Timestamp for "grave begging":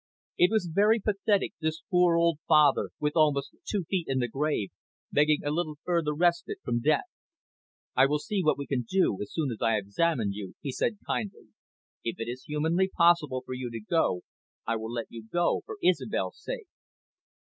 4.27-5.41